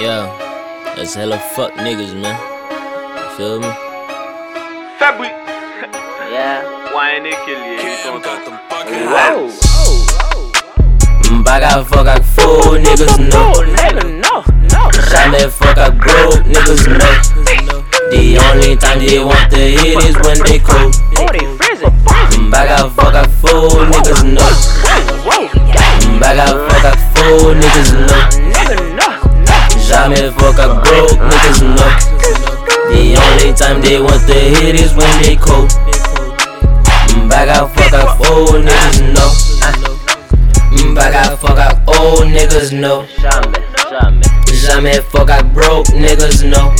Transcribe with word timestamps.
Yeah, 0.00 0.24
that's 0.96 1.14
hella 1.14 1.38
fuck 1.38 1.72
niggas, 1.74 2.14
man. 2.20 2.36
You 3.16 3.36
feel 3.36 3.60
me? 3.60 3.70
Fabric. 4.98 5.32
Yeah. 6.30 6.62
YNA 6.94 7.32
kill 7.44 7.58
you. 7.58 7.82
Whoa. 9.10 9.50
Mm, 11.26 11.42
Baga 11.44 11.82
fuck 11.84 12.06
ak 12.06 12.22
faux 12.22 12.78
niggas 12.78 13.18
know. 13.18 13.50
nigga, 13.66 14.06
no, 14.22 14.34
no. 14.70 14.82
Jamais 15.10 15.50
fuck 15.50 15.74
ak 15.76 15.98
broke 15.98 16.38
niggas 16.46 16.86
know. 16.86 17.14
The 18.14 18.38
only 18.46 18.76
time 18.78 19.00
they 19.02 19.18
want 19.18 19.50
to 19.50 19.58
hit 19.58 19.98
is 20.06 20.14
when 20.22 20.38
they 20.46 20.60
cold. 20.62 20.89
Niggas 31.50 31.62
know. 31.62 31.90
The 32.90 33.16
only 33.18 33.54
time 33.54 33.80
they 33.82 34.00
want 34.00 34.26
to 34.26 34.34
hit 34.34 34.74
is 34.80 34.94
when 34.94 35.22
they 35.22 35.36
cold. 35.36 35.70
Mm, 37.10 37.28
Baga 37.28 37.68
fuck 37.74 37.92
ak 37.92 38.20
old 38.30 38.64
niggas 38.64 39.00
know. 39.14 39.30
Mm, 40.72 40.94
Baga 40.94 41.36
fuck 41.36 41.58
ak 41.58 41.82
old 41.98 42.26
niggas 42.28 42.72
know. 42.72 43.06
Jamais, 44.60 45.00
fuck 45.10 45.30
ak 45.30 45.52
broke 45.52 45.86
niggas 45.88 46.44
know. 46.44 46.72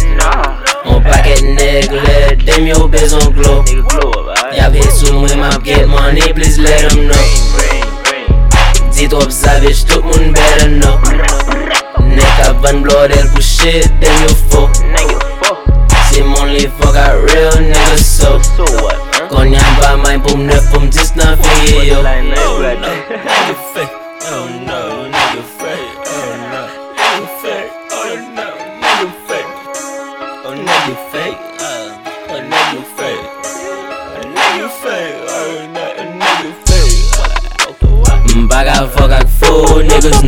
On 0.84 1.02
paquet 1.02 1.43
nègre, 1.43 2.02
let 2.05 2.45
them 2.46 2.66
yo 2.66 2.88
bezon 2.88 3.32
glow. 3.32 3.62
Nigga, 3.62 3.88
glow 3.88 4.10
up, 4.10 4.16
alright? 4.29 4.57
Y'a 4.57 4.71
pay 4.71 4.87
sou 4.91 5.12
mwen 5.15 5.38
map 5.41 5.62
get 5.65 5.88
money, 5.88 6.32
please 6.32 6.59
let 6.59 6.91
them 6.91 7.09
know. 7.09 7.24
Dit 8.95 9.32
savage, 9.32 9.84
tout 9.87 10.05
moun 10.05 10.32
better 10.32 10.68
know. 10.68 11.60
Nek 12.16 12.37
a 12.47 12.53
van 12.63 12.83
bloodel 12.83 13.27
pou 13.35 13.43
shit, 13.43 13.87
them 14.01 14.16
yo 14.25 14.30
fo. 14.51 14.63
Nigga, 14.95 15.19
fuck. 15.43 15.59
Se 16.11 16.23
mon 16.27 16.49
li 16.55 16.67
fuck 16.79 16.97
ak 16.97 17.15
real 17.29 17.57
niggas 17.63 18.05
so. 18.05 18.30
So 18.57 18.65
what, 18.83 18.99
huh? 19.15 19.29
Kon 19.30 19.52
yan 19.55 19.71
pa 19.80 19.95
may 20.02 20.19
pou 20.19 20.35
m 20.37 20.47
nef 20.51 20.65
pou 20.73 20.80
m 20.83 20.91
dis 20.91 21.11
nan 21.19 21.39
feye 21.45 21.87
yo. 21.91 22.02
Like, 22.02 22.25
nigga, 22.27 22.49
Nigga 23.30 23.55
fake, 23.75 23.97
oh 24.33 24.47
no, 24.67 24.80
nigga 25.11 25.43
fake, 25.59 25.91
oh 26.11 26.35
no, 26.51 26.63
nigga 26.99 27.29
fake, 27.43 27.71
oh 27.95 28.11
no, 28.37 28.49
nigga 28.83 29.09
fake, 29.27 29.52
oh 30.45 30.55
nigga 30.55 30.95
fake, 31.11 31.39
uh, 31.61 31.89
oh 32.30 32.41
nigga 32.51 32.83
fake, 32.97 33.27
oh 34.17 34.27
nigga 34.35 34.69
fake, 34.83 35.19
oh 35.30 35.55
no, 35.74 35.85
oh 35.99 36.07
nigga 36.19 36.52
fake. 36.67 36.99
Baga 38.51 38.77
fuck 38.95 39.13
ak 39.15 39.27
faux 39.39 39.83
niggas 39.83 40.23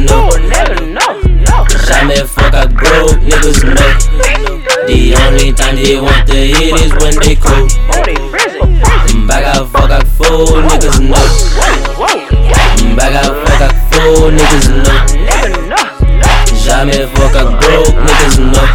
only 5.72 5.84
time 5.84 5.84
they 5.84 6.00
want 6.00 6.26
to 6.28 6.34
hit 6.34 6.80
is 6.80 6.92
when 7.00 7.14
they 7.20 7.36
cold. 7.36 7.70
They 8.04 8.16
freezing. 8.30 9.26
Baga 9.26 9.64
fuck 9.72 9.90
ak 9.90 10.06
faux 10.16 10.52
niggas 10.52 11.00
know. 11.00 11.16
Whoa, 11.56 12.08
whoa. 12.08 12.96
Baga 12.96 13.22
fuck 13.44 13.62
ak 13.68 13.74
faux 13.90 14.32
niggas 14.36 14.68
know. 14.68 14.98
Nigga, 15.16 15.48
no, 15.68 15.76
no. 15.76 16.56
Jamais 16.64 17.06
fuck 17.14 17.36
ak 17.36 17.48
broke 17.60 17.96
niggas 18.04 18.38
know. 18.38 18.68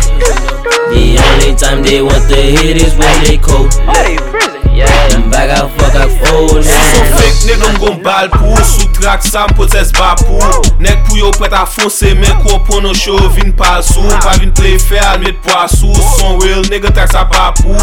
The 0.89 1.19
only 1.21 1.55
time 1.55 1.83
they 1.83 2.01
want 2.01 2.25
to 2.29 2.35
hit 2.35 2.81
is 2.81 2.95
when 2.95 3.23
they 3.23 3.37
cold. 3.37 3.71
They 3.71 4.17
freezing. 4.17 4.75
Yeah. 4.75 4.87
Fuck 5.77 5.95
ak 5.95 6.09
faux 6.21 6.49
Son 6.49 6.61
niggas 6.61 7.09
know. 7.09 7.17
fek 7.17 7.35
neg 7.47 7.61
m 7.61 7.77
gon 7.81 8.01
bal 8.05 8.29
pou 8.33 8.57
Sou 8.65 8.89
trak 8.97 9.21
sa 9.25 9.45
m 9.47 9.53
potes 9.57 9.93
ba 9.97 10.15
pou 10.21 10.41
Neg 10.81 10.97
pou 11.05 11.16
yo 11.27 11.33
pret 11.37 11.53
a 11.53 11.65
fonse 11.65 12.13
men 12.15 12.35
Kopon 12.45 12.83
nou 12.85 12.95
show 12.95 13.17
vin 13.35 13.51
pal 13.57 13.81
sou 13.85 14.07
Pa 14.23 14.35
vin 14.39 14.51
play 14.55 14.77
fair 14.79 15.03
al 15.11 15.19
met 15.21 15.37
poasou 15.45 15.93
Son 16.17 16.39
real 16.41 16.63
nega 16.71 16.91
tak 16.95 17.11
sa 17.11 17.25
papou 17.27 17.75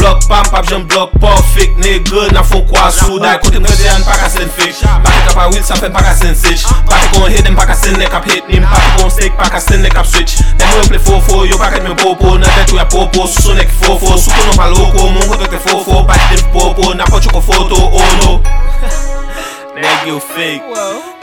Blok 0.00 0.26
pam 0.28 0.46
pap 0.52 0.68
jen 0.68 0.84
blok 0.90 1.14
pa 1.22 1.32
Fek 1.54 1.78
nega 1.80 2.26
na 2.34 2.44
fon 2.46 2.64
kwa 2.68 2.90
sou 2.94 3.20
Da 3.22 3.36
kote 3.40 3.62
mwen 3.62 3.78
de 3.80 3.88
an 3.92 4.04
pa 4.06 4.18
ka 4.20 4.30
sen 4.32 4.50
fek 4.56 4.82
Baki 5.04 5.22
kap 5.28 5.40
a 5.40 5.48
wil 5.52 5.64
sa 5.66 5.78
fen 5.80 5.94
pa 5.94 6.04
ka 6.04 6.14
sen 6.18 6.36
sech 6.36 6.66
Baki 6.88 7.12
kon 7.16 7.28
hit 7.32 7.46
dem 7.46 7.56
pa 7.58 7.66
ka 7.70 7.76
sen 7.78 7.96
nek 8.00 8.16
ap 8.16 8.28
hate 8.28 8.48
nim 8.52 8.66
Baki 8.68 8.92
kon 9.00 9.14
stick 9.14 9.38
pa 9.40 9.48
ka 9.52 9.62
sen 9.62 9.84
nek 9.84 9.96
ap 10.00 10.08
switch. 10.08 10.40
Dem 10.60 10.74
mwen 10.74 10.90
play 10.92 11.04
fofo 11.04 11.44
yo 11.48 11.58
paket 11.60 11.86
men 11.86 11.96
popo. 12.00 12.36
Nan 12.40 12.48
tet 12.58 12.74
ou 12.74 12.80
ya 12.80 12.86
popo 12.90 13.26
sou 13.28 13.50
son 13.50 13.60
nek 13.60 13.72
fofo 13.82 14.16
Sou 14.16 14.34
konon 14.34 14.58
pa 14.60 14.68
loko 14.72 15.08
moun 15.08 15.30
kote 15.30 15.48
te 15.52 15.62
fofo 15.68 16.02
Baki 16.08 16.36
dem 16.36 16.52
popo 16.54 16.92
na 16.94 17.08
pot 17.10 17.24
choko 17.24 17.44
foto 17.44 17.80
oh 17.88 18.12
no. 18.24 18.36
Neg 19.80 20.10
yo 20.10 20.18
fake, 20.20 20.60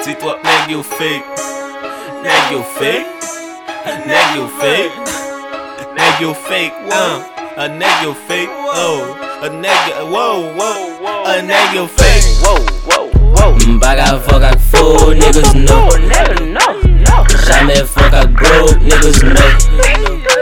tit 0.01 0.23
wap 0.25 0.41
neg 0.41 0.73
yo 0.73 0.81
fake. 0.81 1.56
Neg 2.47 2.55
you 2.55 2.63
fake. 2.63 3.07
Neg 4.07 4.35
you 4.37 4.47
fake. 4.47 4.91
Neg 5.97 6.21
you 6.21 6.33
fake. 6.33 6.71
Uh, 6.89 7.21
a 7.57 7.67
neg 7.67 8.01
you 8.01 8.13
fake. 8.13 8.47
Oh, 8.49 9.03
a 9.43 9.49
neg. 9.49 9.91
Whoa, 10.07 10.55
whoa, 10.55 11.25
a 11.25 11.41
neg 11.41 11.73
you 11.75 11.87
fake. 11.87 12.23
Whoa, 12.39 12.63
whoa, 12.87 13.11
whoa. 13.35 13.79
Baga 13.79 14.21
fuck 14.21 14.43
ak 14.43 14.59
faux 14.61 15.11
niggas 15.19 15.55
know. 15.55 15.89
Nigga, 15.99 16.39
no, 16.47 16.79
no. 17.03 17.25
Jamais 17.43 17.83
fuck 17.83 18.13
ak 18.13 18.31
broke 18.31 18.79
niggas 18.79 19.19
know. 19.27 19.51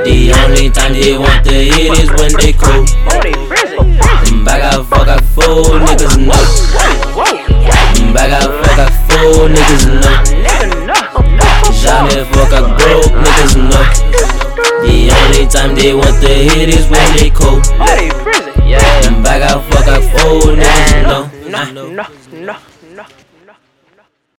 The 0.05 0.31
only 0.45 0.69
time 0.69 0.94
they 0.94 1.17
want 1.17 1.44
to 1.45 1.53
hit 1.53 1.97
is 1.97 2.09
when 2.21 2.33
they 2.38 2.53
cold. 2.53 2.85
They 3.25 3.33
freezing. 3.49 4.45
Baga 4.45 4.83
fuck 4.85 5.07
ak 5.07 5.23
faux 5.33 5.69
niggas 5.89 6.21
know. 6.21 6.38
Whoa, 7.17 7.33
whoa. 7.65 8.13
Baga 8.13 8.45
fuck 8.61 8.77
ak 8.77 8.94
faux 9.09 9.49
niggas 9.49 9.85
know. 9.89 9.94
Fuck 12.34 12.52
ak 12.53 12.66
broke 12.78 13.13
niggas 13.13 13.53
know. 13.58 13.86
The 14.86 15.12
only 15.12 15.46
time 15.47 15.75
they 15.75 15.94
want 15.94 16.22
to 16.22 16.30
hit 16.30 16.69
is 16.69 16.88
when 16.90 17.06
they 17.18 17.30
cold. 17.30 17.66